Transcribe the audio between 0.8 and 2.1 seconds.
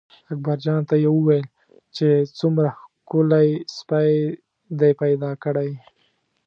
ته یې وویل چې